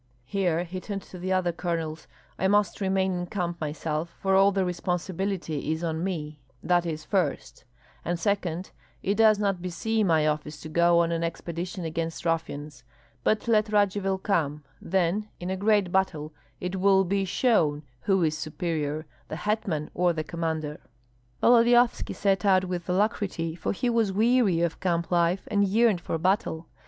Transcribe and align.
Here 0.25 0.63
he 0.63 0.81
turned 0.81 1.03
to 1.03 1.19
the 1.19 1.31
other 1.31 1.51
colonels: 1.51 2.07
"I 2.39 2.47
must 2.47 2.81
remain 2.81 3.13
in 3.13 3.27
camp 3.27 3.61
myself, 3.61 4.15
for 4.19 4.33
all 4.33 4.51
the 4.51 4.65
responsibility 4.65 5.71
is 5.71 5.83
on 5.83 6.03
me, 6.03 6.39
that 6.63 6.87
is, 6.87 7.05
first; 7.05 7.65
and 8.03 8.19
second, 8.19 8.71
it 9.03 9.13
does 9.13 9.37
not 9.37 9.61
beseem 9.61 10.07
my 10.07 10.25
office 10.25 10.59
to 10.61 10.69
go 10.69 10.97
on 11.01 11.11
an 11.11 11.23
expedition 11.23 11.85
against 11.85 12.25
ruffians. 12.25 12.83
But 13.23 13.47
let 13.47 13.69
Radzivill 13.71 14.17
come, 14.23 14.63
then 14.81 15.29
in 15.39 15.51
a 15.51 15.55
great 15.55 15.91
battle 15.91 16.33
it 16.59 16.77
will 16.77 17.03
be 17.03 17.23
shown 17.23 17.83
who 18.01 18.23
is 18.23 18.35
superior, 18.35 19.05
the 19.27 19.35
hetman 19.35 19.91
or 19.93 20.13
the 20.13 20.23
commander." 20.23 20.79
Volodyovski 21.43 22.15
set 22.15 22.43
out 22.43 22.65
with 22.65 22.89
alacrity, 22.89 23.53
for 23.53 23.71
he 23.71 23.87
was 23.87 24.11
weary 24.11 24.61
of 24.61 24.79
camp 24.79 25.11
life 25.11 25.47
and 25.51 25.63
yearned 25.67 26.01
for 26.01 26.17
battle. 26.17 26.65